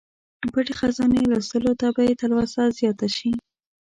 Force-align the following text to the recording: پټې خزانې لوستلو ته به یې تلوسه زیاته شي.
پټې 0.53 0.73
خزانې 0.79 1.21
لوستلو 1.31 1.73
ته 1.79 1.87
به 1.95 2.01
یې 2.07 2.13
تلوسه 2.21 2.61
زیاته 2.77 3.07
شي. 3.17 3.31